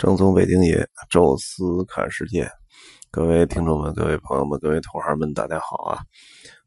[0.00, 2.50] 正宗北京爷，宙斯看世界，
[3.10, 6.00] 各位听众们、各位朋友们、各位同行们，大家好啊！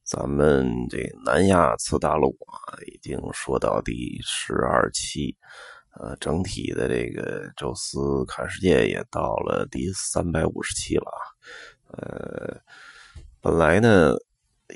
[0.04, 5.36] 咱们这南亚次大陆啊，已经说到第十二期，
[6.00, 11.26] 呃，整体的这个宙斯看世界也到了第三百五十期了啊。
[11.98, 12.62] 呃，
[13.42, 14.14] 本来呢，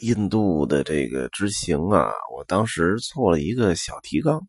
[0.01, 4.41] 印度的这个之行啊，我当时做了一个小提纲，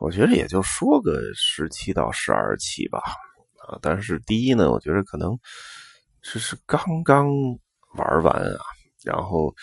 [0.00, 3.02] 我觉得也就说个十七到十二期吧。
[3.68, 5.38] 啊，但是第一呢，我觉得可能
[6.22, 7.28] 是是刚刚
[7.96, 8.60] 玩完啊，
[9.04, 9.54] 然后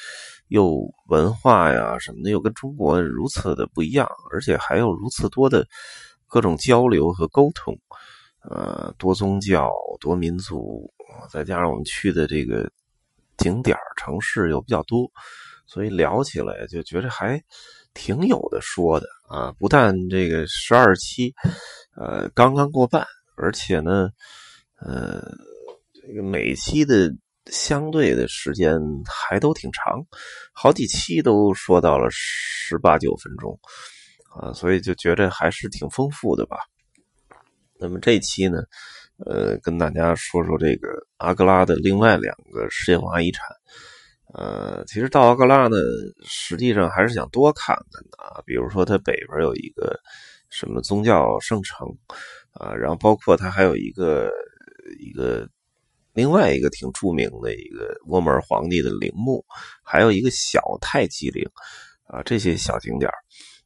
[0.48, 5.68] 又文化呀什么的又跟中国如此的不一样，而且还有如此多的
[6.28, 7.78] 各种交流和沟通，
[8.50, 10.92] 呃，多宗教、多民族，
[11.30, 12.70] 再加上我们去的这个
[13.38, 15.10] 景点城市又比较多，
[15.66, 17.42] 所以聊起来就觉得还
[17.94, 19.52] 挺有的说的啊。
[19.60, 21.34] 不但这个十二期，
[21.96, 23.06] 呃，刚刚过半。
[23.42, 24.10] 而且呢，
[24.80, 25.20] 呃，
[25.94, 27.12] 这个每期的
[27.48, 30.06] 相对的时间还都挺长，
[30.54, 33.60] 好几期都说到了十八九分钟
[34.36, 36.58] 啊，所以就觉得还是挺丰富的吧。
[37.80, 38.62] 那么这期呢，
[39.26, 43.44] 呃，跟大家说说这个阿格拉的另外两个世界文化遗产。
[44.34, 45.78] 呃，其实到阿格拉呢，
[46.24, 50.00] 实际上还是想多看看的啊，比如说它北边有一个
[50.50, 51.88] 什么宗教圣城。
[52.54, 54.30] 啊，然后包括它还有一个
[55.00, 55.48] 一个
[56.14, 59.46] 另外一个挺著名的一个沃莫尔皇帝的陵墓，
[59.84, 61.50] 还有一个小泰姬陵，
[62.04, 63.10] 啊，这些小景点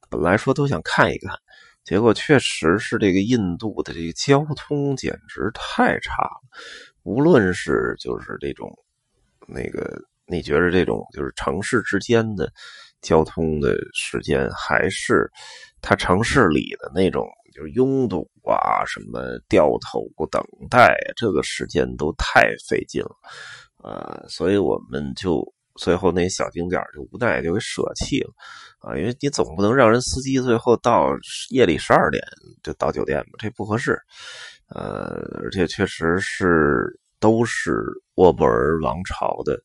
[0.09, 1.35] 本来说都想看一看，
[1.83, 6.41] 结果确实是这个印度的这个交通简直太差了，
[7.01, 8.71] 无论是就是这种
[9.47, 12.53] 那个你觉得这种就是城市之间的
[13.01, 15.27] 交通的时间，还是
[15.81, 17.27] 它城市里的那种。
[17.55, 23.15] 就是拥堵啊，什么掉头等待，这个时间都太费劲了，
[23.81, 25.41] 呃，所以我们就
[25.75, 28.33] 最后那小景点就无奈就给舍弃了，
[28.79, 31.07] 啊，因为你总不能让人司机最后到
[31.49, 32.21] 夜里十二点
[32.61, 33.97] 就到酒店吧，这不合适，
[34.67, 37.85] 呃，而且确实是都是
[38.15, 39.57] 沃布尔王朝的，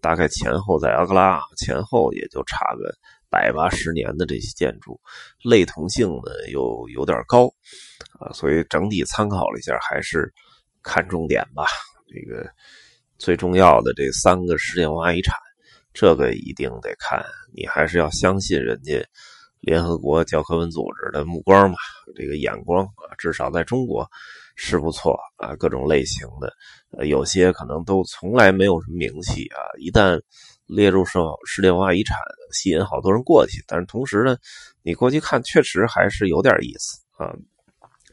[0.00, 2.94] 大概前后在阿格拉前后也就差个。
[3.32, 5.00] 百八十年的这些建筑，
[5.42, 7.46] 类同性呢又有点高，
[8.20, 10.30] 啊，所以整体参考了一下，还是
[10.82, 11.64] 看重点吧。
[12.06, 12.46] 这个
[13.16, 15.34] 最重要的这三个世界文化遗产，
[15.94, 17.24] 这个一定得看。
[17.54, 19.02] 你还是要相信人家
[19.60, 21.76] 联合国教科文组织的目光嘛，
[22.14, 24.06] 这个眼光啊，至少在中国
[24.56, 25.56] 是不错啊。
[25.56, 26.52] 各种类型的，
[26.98, 30.20] 呃，有些可能都从来没有什么名气啊，一旦。
[30.74, 32.16] 列入世世界文化遗产，
[32.52, 33.62] 吸引好多人过去。
[33.66, 34.36] 但是同时呢，
[34.82, 37.32] 你过去看，确实还是有点意思啊，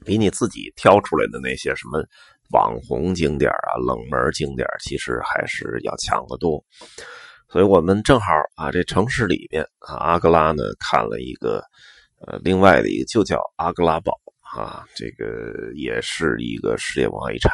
[0.06, 2.04] 比你自己挑出来的那些什么
[2.52, 6.64] 网红景点啊、冷门景点，其实还是要强得多。
[7.48, 8.26] 所以我们正好
[8.56, 11.64] 啊，这城市里边啊，阿格拉呢看了一个
[12.28, 14.14] 呃，另外的一个就叫阿格拉堡
[14.56, 17.52] 啊，这个也是一个世界文化遗产。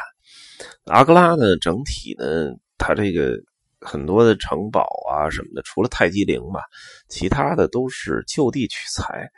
[0.86, 3.36] 阿格拉呢，整体呢，它这个。
[3.80, 6.62] 很多的城堡啊什么的，除了泰姬陵吧，
[7.08, 9.30] 其他的都是就地取材，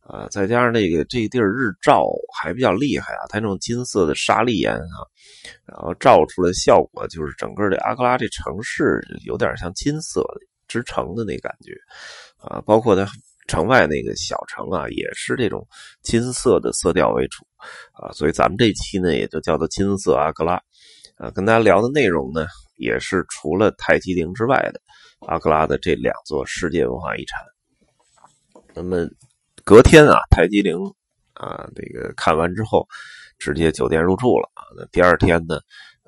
[0.00, 4.98] 啊，再加上那个这地儿日照还比较厉害啊，它那种金色的沙砾岩啊，
[5.66, 10.24] 然后照出来效果就是整个这阿克拉这城市有点像金色
[10.66, 11.72] 之城的那感觉，
[12.38, 13.06] 啊，包括它
[13.46, 15.66] 城外那个小城啊，也是这种
[16.02, 17.44] 金色的色调为主，
[17.92, 20.54] 啊，所以咱们这期呢也就叫做金色阿格拉，
[21.16, 22.46] 啊，跟大家聊的内容呢。
[22.82, 24.80] 也是除了泰姬陵之外的
[25.28, 27.40] 阿格拉的这两座世界文化遗产。
[28.74, 29.06] 那么
[29.64, 30.76] 隔天啊，泰姬陵
[31.34, 32.86] 啊，这个看完之后，
[33.38, 34.64] 直接酒店入住了啊。
[34.76, 35.60] 那第二天呢，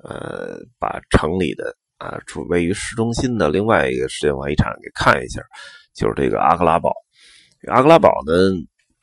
[0.03, 2.19] 呃，把城里的啊，
[2.49, 5.41] 位于市中心的另外一个世界文化遗产给看一下，
[5.93, 6.91] 就是这个阿格拉堡。
[7.67, 8.33] 阿格拉堡呢，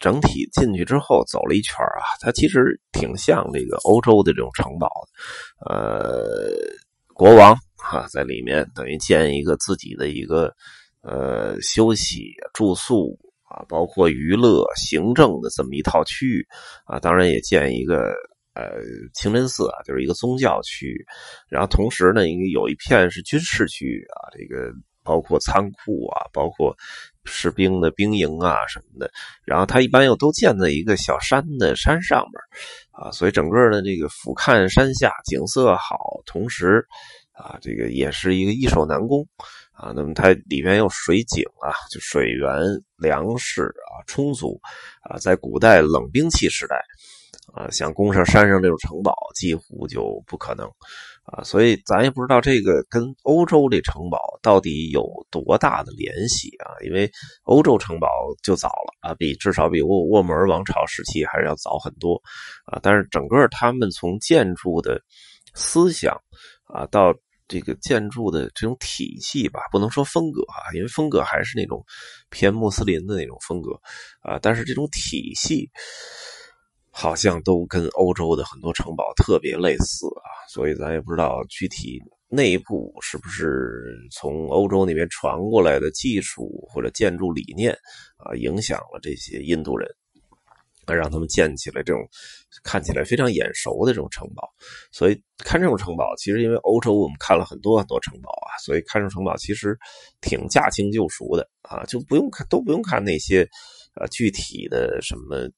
[0.01, 4.89] 整体进去之后走了一圈啊，它其实挺像这个欧洲的这种城堡，
[5.71, 6.53] 呃。
[7.15, 10.55] 国王哈在里面等于建一个自己的一个
[11.03, 16.47] 呃休息住宿啊，包括娱乐行政的这么一套区域
[16.85, 18.15] 啊，当然也建一个
[18.55, 18.81] 呃
[19.15, 21.05] 清真寺啊，就是一个宗教区域。
[21.49, 24.73] 然后同时呢，应该有一片是军事区域啊，这个
[25.03, 26.75] 包括仓库啊，包括
[27.25, 29.11] 士兵的兵营啊什么的。
[29.45, 32.41] 然后它一般又都建在一个小山的山上面。
[32.93, 36.87] 啊，所以整个的这个俯瞰山下，景色好，同时
[37.33, 39.27] 啊，这个也是一个易守难攻
[39.73, 39.93] 啊。
[39.97, 42.61] 那么它里面有水井啊，就水源、
[42.99, 44.61] 粮食啊充足
[45.01, 45.17] 啊。
[45.19, 46.77] 在古代冷兵器时代
[47.55, 50.67] 啊，想攻上山上这种城堡几乎就不可能
[51.25, 57.11] 啊，所以咱也不知道这个跟欧洲这城堡到底有多大的联系啊，因为
[57.45, 58.09] 欧洲城堡
[58.43, 62.21] 就早了啊，比至少比沃沃门王朝时期还是要早很多
[62.65, 65.01] 啊，但是整个他们从建筑的
[65.55, 66.17] 思想
[66.65, 67.15] 啊到。
[67.49, 71.85] 这个建筑的这种体系吧，不能说风格啊，因为风格还是那种
[72.31, 73.73] 偏穆斯林的那种风格
[74.23, 75.69] 啊，但是这种体系
[77.03, 83.83] 好像都跟欧洲的很多城堡特别类似啊，所以咱也不知道具体内部是不是
[84.13, 87.73] 从欧洲那边传过来的技术或者建筑理念
[88.19, 89.89] 啊，影响了这些印度人。
[90.87, 92.03] 让他们建起来这种
[92.63, 94.47] 看起来非常眼熟的这种城堡，
[94.93, 99.77] 所以看这种城堡，其实因为欧洲我们看了很多很多城堡啊，所以看这种城堡其实
[100.21, 103.49] 挺驾轻就熟的啊，就不用看都不用看那些
[104.01, 105.51] 呃具体的什么。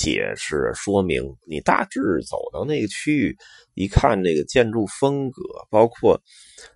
[0.00, 3.36] 解释说明，你大致走到那个区域，
[3.74, 6.20] 一看这个建筑风格，包括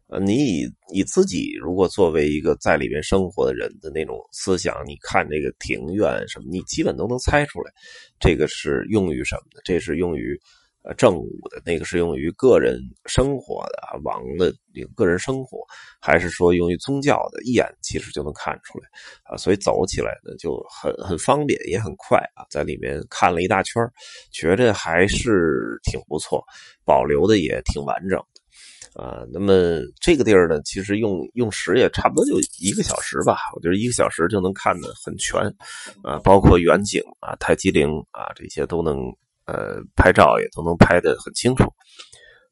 [0.08, 7.70] 呃，你以你自己如果作为一个在里面生活的人的那种思想，你看这个庭院什么，你基本都能猜出来，
[8.18, 10.36] 这个是用于什么的，这是用于。
[10.84, 15.64] 呃，政务的那个是用于个人生活的，王的个个人生活，
[16.00, 17.40] 还是说用于宗教的？
[17.44, 18.88] 一眼其实就能看出来
[19.22, 23.80] 啊，所以走起来呢就很很方便，也很快啊，在里面看了一大圈
[24.32, 26.42] 觉着还是挺不错，
[26.84, 29.22] 保留的也挺完整的啊。
[29.32, 29.54] 那么
[30.00, 35.40] 这个地儿呢，其实用用时也差不多就一个小时吧，我觉得一个小时就能看得很全
[36.02, 38.98] 啊，包括远景啊、泰姬陵啊这些都能。
[39.52, 41.70] 呃，拍照也都能拍得很清楚。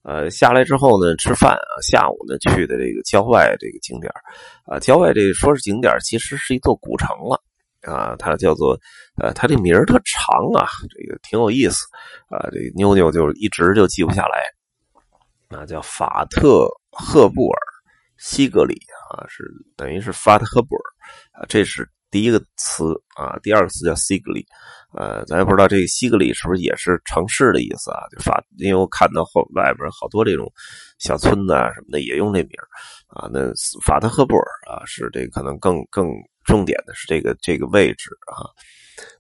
[0.03, 4.13] 呃，下来之后呢，吃饭啊，下午呢去的这个郊外这个景点
[4.67, 7.41] 啊，郊外这说是景点其实是一座古城了
[7.83, 8.79] 啊，它叫做
[9.17, 11.87] 呃，它这名儿特长啊，这个挺有意思
[12.29, 14.43] 啊，这妞妞就一直就记不下来，
[15.49, 17.61] 那叫法特赫布尔
[18.19, 18.79] 西格里
[19.11, 19.45] 啊，是
[19.75, 20.83] 等于是法特赫布尔
[21.33, 21.89] 啊，这是。
[22.11, 24.45] 第一个词啊，第二个词叫西格里，
[24.99, 28.01] 呃，咱也不知道这个西格里是不是也是城市的意思啊？
[28.11, 30.51] 就法，因为我看到后外边好多这种
[30.99, 32.51] 小村子啊什么的也用这名
[33.09, 33.29] 啊。
[33.33, 33.53] 那
[33.85, 36.09] 法特赫布尔啊，是这个可能更更
[36.45, 38.43] 重点的是这个这个位置啊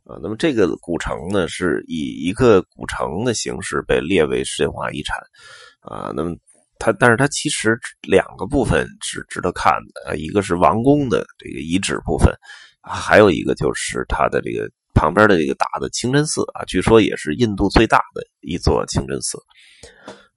[0.04, 0.18] 啊。
[0.22, 5.16] 那么这个古城呢，是以一个古城的形式被列为世界文化遗产
[5.80, 6.12] 啊。
[6.14, 6.34] 那么。
[6.82, 12.34] 它，但是它其实两个部分是值得看的，一个是王宫的这个遗址部分，
[12.82, 19.38] 还有一个就是它的这个旁边的这个大的清真寺啊，据说也是印度最大的一座清真寺。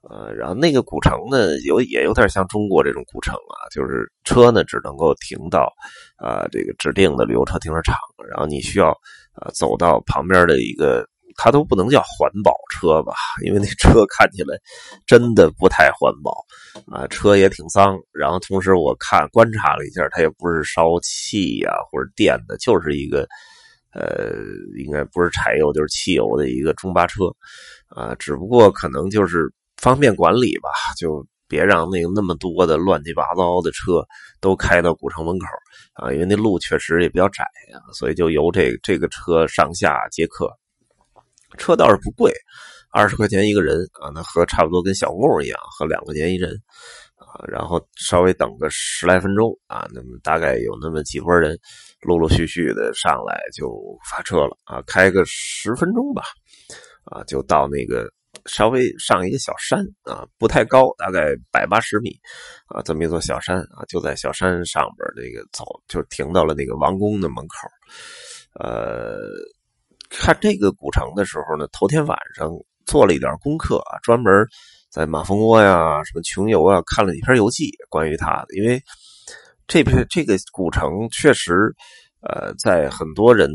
[0.09, 5.71] 呃，然后那个古城呢，有也有点像中国这种古城啊，就是车呢只能够停到
[6.17, 7.95] 啊这个指定的旅游车停车场，
[8.29, 8.89] 然后你需要
[9.33, 11.07] 啊走到旁边的一个。
[11.35, 13.13] 它都不能叫环保车吧，
[13.43, 14.57] 因为那车看起来
[15.05, 16.45] 真的不太环保
[16.91, 17.97] 啊，车也挺脏。
[18.11, 23.27] 然后同时我看观察了一下，它也不是烧气呀或者电的，就是一个
[23.93, 24.33] 呃，
[24.83, 27.25] 应该不是柴油就是汽油的一个中巴车
[27.89, 28.15] 啊。
[28.15, 34.03] 只不过可能就是方便管理吧，就别让那那么多的乱七八糟的车
[34.39, 35.45] 都开到古城门口
[35.93, 37.43] 啊，因为那路确实也比较窄
[37.73, 40.49] 啊，所以就由这这个车上下接客。
[41.57, 42.31] 车倒是不贵，
[42.91, 46.51] 二十块钱一个人啊，那和差不多跟小木一样，和两块钱一人
[47.15, 47.43] 啊。
[47.47, 51.57] 然后稍微等个十来分钟啊，那么大概有那么几拨人
[52.01, 56.23] 陆陆续续的上来就发车了啊，开个十分钟吧
[57.05, 58.07] 啊，就到那个
[58.45, 62.11] 稍微上一个小山啊，不太高，大概百八十米
[62.67, 67.67] 啊，这么一座小山啊，就在小山上边那个走，就停到了那个王宫的门口，
[68.59, 69.17] 呃。
[70.19, 72.49] 看这个古城的时候呢，头天晚上
[72.85, 74.31] 做了一点功课啊，专门
[74.89, 78.55] 在马蜂窝呀、什么穷游啊看了几篇游记，关于它的。
[78.55, 78.81] 因为
[79.67, 81.73] 这篇这个古城确实，
[82.21, 83.49] 呃，在很多人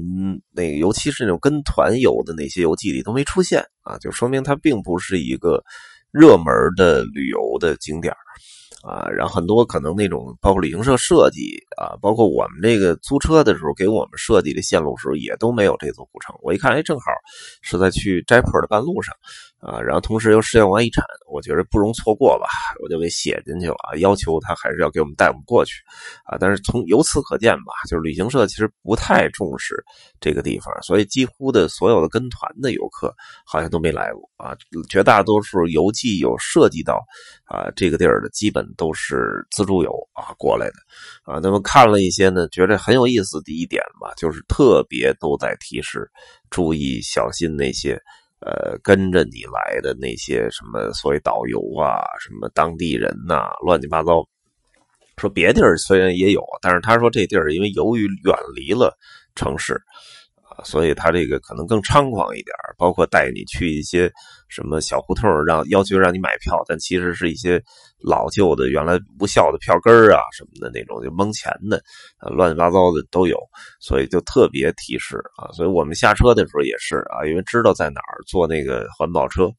[0.53, 5.63] 那个，尤其是那种跟团游的那些游记里都没出现啊，就说明它并不是一个
[6.11, 6.47] 热门
[6.77, 8.13] 的旅游的景点
[8.83, 16.35] 啊，然后很多可能那种包括旅行社设计啊，包括我们这个租车的时候给我们设计的线路时候，也都没有这座古城。
[16.43, 17.05] 我一看，哎，正好
[17.61, 19.15] 是在去斋普尔的半路上。
[19.61, 22.47] 啊，然后同时又世界文化遗产，我觉得不容错过吧，
[22.81, 23.97] 我就给写进去了啊。
[23.97, 25.83] 要求他还是要给我们带我们过去，
[26.25, 29.75] 啊，但是从由此可见吧，就是旅行社其实不太重视
[30.21, 33.13] 这个地方，所以几乎的所有的跟团的游客
[33.45, 34.57] 好像都没来过啊。
[34.89, 37.05] 绝大多数游记有涉及到
[37.45, 40.75] 啊这个地儿的，基本都是自助游啊过来的
[41.25, 41.41] 啊。
[41.43, 46.09] 那么看了一些呢，觉得很有意思的一点吧，就是特别都在提示
[46.49, 48.01] 注意小心那些。
[48.41, 54.25] 呃，跟着你来的那些什么所谓导游啊，什么当地人呐，乱七八糟。
[55.17, 58.97] 说别地儿虽然也有，但是他说这地儿因为由于远离了
[59.35, 59.81] 城市。
[60.65, 64.11] 所以他这个可能更猖狂一点，包括带你去一些
[64.49, 67.63] 什么小胡同，让要求让你买票，但其实是一些
[68.03, 71.83] 老旧的、原来无效的票根啊什么的那种，就蒙钱的，
[72.31, 73.39] 乱七八糟的都有。
[73.81, 79.51] 所以就特别提示啊，所以我们下车的时候也是啊，因为知道在哪儿坐那个环保车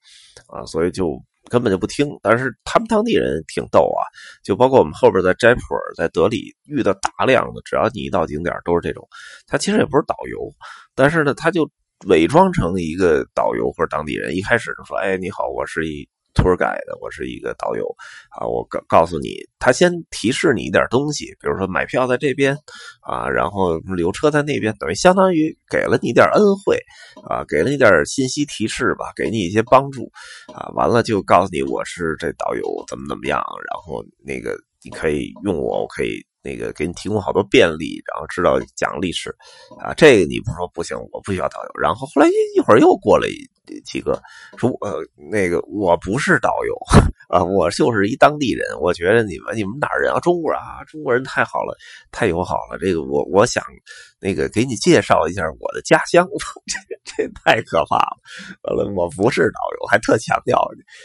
[0.48, 1.20] 啊，所以就。
[1.50, 4.06] 根本就不听，但是他们当地人挺逗啊，
[4.44, 9.08] 就包括我们后边在斋普尔、在德里遇到大量的，只要你一到景点都是这种。
[9.48, 10.38] 他其实也不是导游，
[10.94, 11.68] 但是呢，他就
[12.08, 17.86] 伪装成一个导游或者当地人，一开始就说：“哎，你好，我是一。” Tour guide，我是一个导游
[18.32, 22.58] 啊，我告告诉你，他先提示你一点东西，比如说买票在这边
[23.02, 26.78] 啊，然后留车在那边，等于相当于给了你点恩惠
[27.28, 30.12] 啊，给了你点信息提示吧，给你一些帮助
[30.54, 36.29] 啊，完了就告诉你我是这导游怎么怎么样，然后那个你可以用我，我可以。
[36.42, 39.30] 那个给你提供好多便利，然后知道讲历史，
[39.80, 41.70] 啊，这个你不说不行，我不需要导游。
[41.80, 43.28] 然后后来一会儿又过来
[43.86, 44.22] 几个，
[44.58, 46.76] 说呃那个我不是导游
[47.28, 48.66] 啊，我就是一当地人。
[48.80, 50.20] 我觉得你们你们哪儿人啊？
[50.22, 51.78] 中国人啊，中国人太好了，
[52.12, 52.78] 太友好了。
[52.80, 53.64] 这个我我想
[54.22, 56.28] 那个给你介绍一下我的家乡，
[56.68, 58.18] 这这太可怕了。
[58.64, 60.60] 完了，我不是导游，还特强调，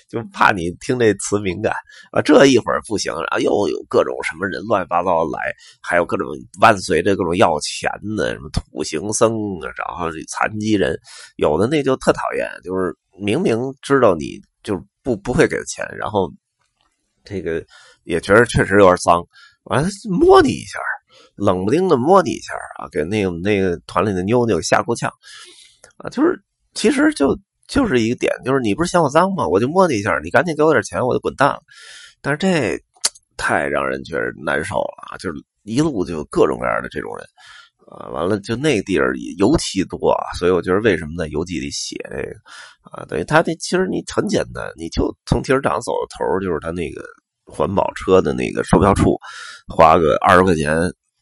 [0.09, 1.73] 就怕你听这词敏感
[2.13, 2.21] 啊。
[2.21, 5.25] 这一会儿不行，然后又有各种什么人乱七八糟。
[5.25, 5.39] 来，
[5.81, 6.29] 还有各种
[6.61, 9.33] 伴随着各种要钱的，什么土行僧，
[9.77, 10.99] 然后这残疾人，
[11.37, 16.31] 有的那就特讨厌，就是明明知道你就不不会给他钱，然后
[17.25, 17.65] 这个
[18.03, 19.25] 也觉得确实有点脏，
[19.65, 20.79] 完了摸你一下，
[21.37, 25.11] 冷不丁的摸你一下啊，给那个那个团里的妞妞吓够呛
[25.99, 26.43] 啊，就是
[26.75, 27.39] 其实就
[27.69, 29.47] 就是一个点，就是你不是嫌我脏吗？
[29.49, 31.61] 我就摸你一下，你赶紧给我点钱，我就滚蛋了。
[32.21, 32.79] 但是这。
[33.37, 35.19] 太让人觉得难受了啊！
[35.19, 37.27] 就是一路就各种各样的这种人
[37.89, 42.31] 啊，完了就那地儿尤其多，所以我觉得为什么在游记里写这个
[42.93, 43.05] 啊？
[43.07, 47.03] 等于他那其实你很简单，你就从停车场走到头，就是他那个
[47.45, 49.19] 环保车的那个售票处，
[49.67, 50.73] 花个二十块钱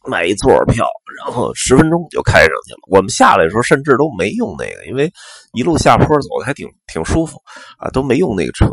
[0.08, 0.86] 买一座票，
[1.18, 2.78] 然后十分钟就开上去了。
[2.90, 5.10] 我们下来的时候甚至都没用那个，因为
[5.52, 7.38] 一路下坡走的还挺挺舒服
[7.78, 8.66] 啊，都没用那个车。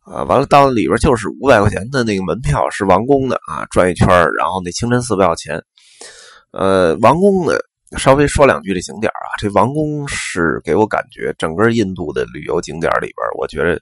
[0.00, 5.62] 啊，完了，到里边就是五百块钱的那个门票，是王宫的啊，转一圈然后那清真寺不要钱。
[6.52, 7.52] 呃，王宫呢，
[7.96, 13.78] 稍微说两句这景点啊，这王宫是给我感觉整个印度的旅游景点里边，我觉得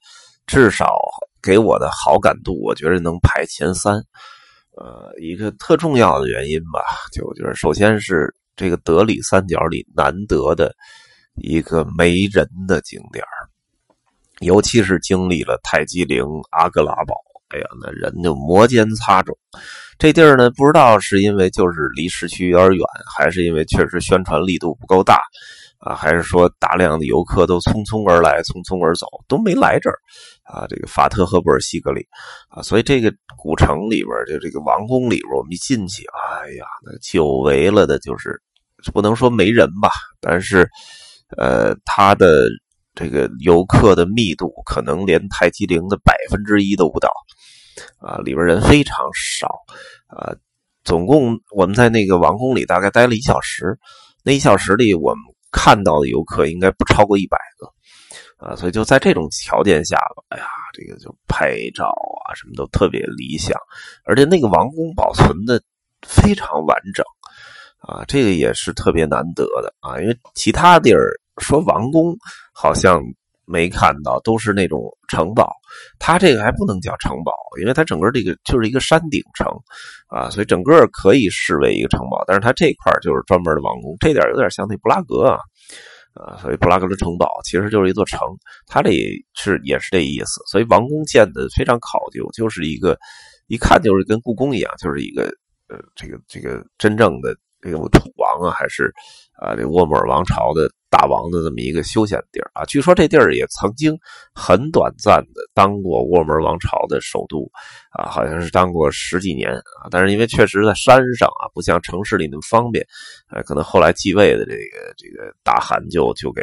[0.46, 0.98] 至少
[1.40, 4.02] 给我的好感度，我觉得能排前三。
[4.80, 6.80] 呃，一个特重要的原因吧，
[7.12, 10.72] 就就是首先是这个德里三角里难得的
[11.34, 13.24] 一个没人的景点
[14.40, 17.16] 尤其是经历了泰姬陵、阿格拉堡，
[17.48, 19.32] 哎呀，那人就摩肩擦踵。
[19.98, 25.20] 这地儿呢，不知道是因为就是离市区有点远，还是因为确实宣传力度不够大
[25.78, 29.98] 啊，还是说大量的游客都匆匆而来、匆匆而走，都没来这儿
[30.44, 30.66] 啊？
[30.68, 32.06] 这个法特赫布尔西格里
[32.48, 38.40] 啊，所以这个古城里边就这个王宫里边，我们一进去，哎呀，那久违了的，就是
[38.92, 40.68] 不能说没人吧，但是
[41.36, 42.48] 呃，他的。
[42.94, 47.08] 这个游客的密度可能连泰姬陵的百分之一都不到，
[48.00, 49.46] 啊，里边人非常少，
[50.08, 50.34] 啊，
[50.82, 53.78] 总共我们在那个王宫里大概待了一小时，
[54.24, 61.86] 那一小时里我们看到的游客应该不超过一百个，啊，所以就在这种条件下吧，哎呀，这个就拍照
[62.26, 63.56] 啊什么都特别理想，
[64.04, 65.62] 而且那个王宫保存的
[66.06, 67.04] 非常完整，
[67.80, 71.20] 啊，这个也是特别难得的啊，因为其他地儿。
[71.40, 72.16] 说王宫
[72.52, 73.00] 好像
[73.48, 75.50] 没看到，都是那种城堡。
[75.98, 79.46] 它这个还不能叫城堡，因为它整个这个就是一个山顶城
[80.08, 82.22] 啊，所以整个可以视为一个城堡。
[82.26, 85.38] 但是它这块就是专门的王宫，这点有点像那布拉格啊
[86.14, 88.20] 啊，所以布拉格的城堡其实就是一座城，
[88.66, 88.90] 它这
[89.34, 90.40] 是也是这意思。
[90.50, 92.98] 所以王宫建的非常考究，就是一个
[93.46, 95.24] 一看就是跟故宫一样，就是一个
[95.68, 98.92] 呃这个这个真正的这个土王啊，还是
[99.40, 100.70] 啊这沃尔王朝的。
[100.90, 103.94] 大王的这么一个休闲地儿啊，据说这地儿也曾经
[104.34, 107.46] 很短暂的当过沃门王朝的首都
[107.90, 109.84] 啊，好像是当过十几年啊。
[109.90, 112.82] 但是因为确实在山上啊，不像城市里那么方便，
[113.30, 116.42] 呃，可能后来继位的这个这个大汗就就给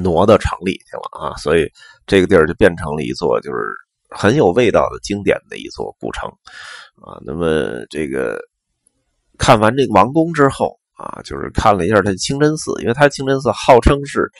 [0.00, 1.70] 挪到城里去了啊，所以
[2.06, 3.58] 这个地儿就变成了一座就是
[4.08, 6.26] 很有味道的经典的一座古城
[7.02, 7.20] 啊。
[7.22, 8.40] 那么这个
[9.38, 10.78] 看完这个王宫之后。
[10.98, 14.30] 啊，就是看了一下它清真寺，因为它清真寺号称是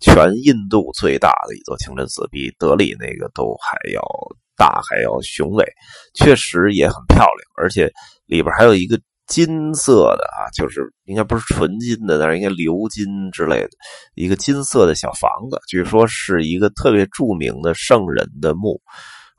[0.00, 4.02] 全印度最大的一座清真寺，比德里那个都还要
[4.56, 5.64] 大，还要雄伟，
[6.14, 7.88] 确实也很漂亮，而且
[8.26, 13.70] 里边还有一个金色的啊，就是应该不是纯金的，但是应该鎏金之类的
[14.16, 18.80] 一个金色的小房子，据说是一个特别著名的圣人的墓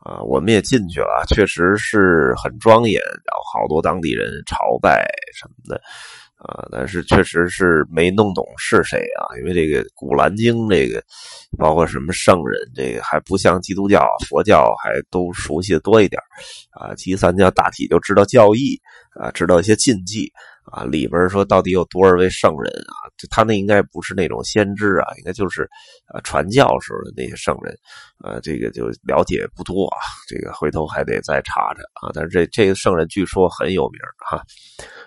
[0.03, 5.81] 啊，我们也进去了，确实是很庄严，然后好多当地人朝拜什么的。
[6.43, 10.99] 啊，但是确实是没弄懂是谁啊，因为这个《古兰经》这个，
[11.55, 16.19] 包括什么圣人，这个还不像基督教、佛教还都熟悉的多一点
[16.71, 16.95] 啊。
[16.95, 18.81] 基三教大体就知道教义
[19.13, 23.09] 啊，知道一些禁忌啊，里边说到底有多少位圣人啊？
[23.29, 25.63] 他那应该不是那种先知啊，应该就是
[26.07, 27.75] 啊传教时候的那些圣人
[28.19, 32.11] 啊，这个就了解不多啊，这个回头还得再查查啊。
[32.13, 34.41] 但是这这个圣人据说很有名哈。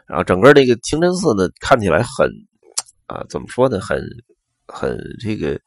[0.07, 2.29] 然后整个这个清真寺呢，看起来很，
[3.07, 4.03] 啊，怎么说呢，很，
[4.67, 5.59] 很这个，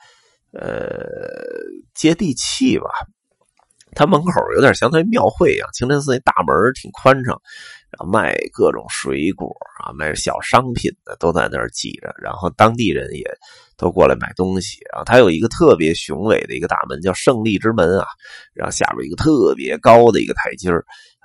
[0.52, 1.08] 呃，
[1.94, 2.86] 接地气吧。
[3.96, 7.42] 它门口有点相当于庙会一样，清真寺那大门挺宽敞。
[7.90, 13.24] 然后卖各种水果啊，卖小商品的都在那儿挤着，然后当地人也
[13.78, 15.04] 都过来买东西啊。
[15.06, 18.06] 它有一个特别雄伟的一个大门，叫胜利之门啊。
[18.54, 20.70] 然后下边一个特别高的一个台阶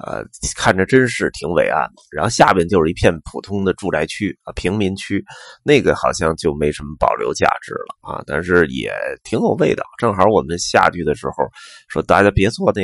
[0.04, 0.24] 呃，
[0.56, 1.86] 看着真是挺伟岸。
[2.10, 5.22] 然后下边就是一片普通的住宅区啊，平民区，
[5.64, 8.92] 那个好像就没什么保留价值了啊，但是也
[9.24, 9.84] 挺有味道。
[9.98, 11.44] 正好我们下去的时候
[11.88, 12.82] 说，大家别坐那。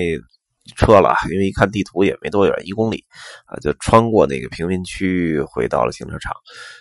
[0.77, 3.05] 车了，因为一看地图也没多远，一公里
[3.47, 6.33] 啊，就穿过那个平民区，回到了停车场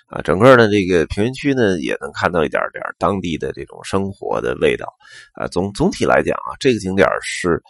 [0.07, 0.21] 啊。
[0.21, 4.85] 整个呢，这个平民区呢，也能看到一点点当地的这种生活的味道
[5.33, 5.47] 啊。
[5.47, 7.61] 总总体来讲啊，这个景点是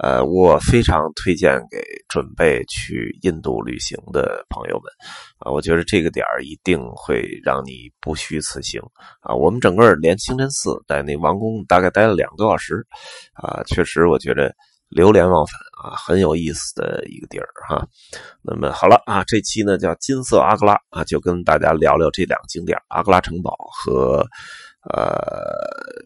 [0.00, 4.84] 呃，我非常推荐给准备去印度旅行的朋友们
[5.38, 5.52] 啊。
[5.52, 8.80] 我觉得这个点一定会让你不虚此行
[9.20, 9.34] 啊。
[9.34, 12.84] 我们整个连清真寺在那王宫大概待了两个多小时
[13.34, 14.54] 啊，确实我觉得。
[14.88, 17.86] 流连忘返啊，很有意思的一个地儿哈。
[18.42, 24.24] 那么好了啊，这期呢叫金色阿格拉啊，就跟大家聊聊这两个景点——阿格拉城堡和
[24.92, 25.14] 呃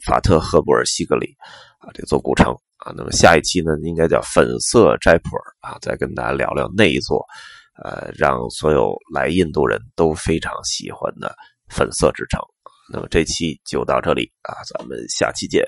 [0.07, 1.35] 法特赫布尔西格里
[1.79, 2.93] 啊这座古城啊。
[2.97, 7.25] 那么下一期呢，应该叫粉色斋普尔啊，再跟大家聊聊那一座
[7.83, 11.37] 呃让所有来印度人都非常喜欢的
[11.69, 12.41] 粉色之城。
[12.91, 15.63] 那么这期就到这里啊，咱们下期见。